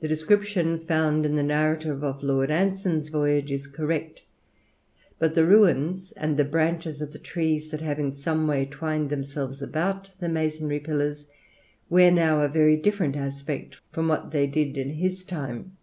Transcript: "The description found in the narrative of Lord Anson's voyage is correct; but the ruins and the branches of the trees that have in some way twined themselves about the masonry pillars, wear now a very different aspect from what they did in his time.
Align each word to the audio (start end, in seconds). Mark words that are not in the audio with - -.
"The 0.00 0.08
description 0.08 0.80
found 0.80 1.24
in 1.24 1.34
the 1.34 1.42
narrative 1.42 2.04
of 2.04 2.22
Lord 2.22 2.50
Anson's 2.50 3.08
voyage 3.08 3.50
is 3.50 3.66
correct; 3.66 4.22
but 5.18 5.34
the 5.34 5.46
ruins 5.46 6.12
and 6.12 6.36
the 6.36 6.44
branches 6.44 7.00
of 7.00 7.14
the 7.14 7.18
trees 7.18 7.70
that 7.70 7.80
have 7.80 7.98
in 7.98 8.12
some 8.12 8.46
way 8.46 8.66
twined 8.66 9.08
themselves 9.08 9.62
about 9.62 10.10
the 10.20 10.28
masonry 10.28 10.80
pillars, 10.80 11.26
wear 11.88 12.10
now 12.10 12.42
a 12.42 12.48
very 12.48 12.76
different 12.76 13.16
aspect 13.16 13.78
from 13.92 14.08
what 14.08 14.30
they 14.30 14.46
did 14.46 14.76
in 14.76 14.90
his 14.90 15.24
time. 15.24 15.78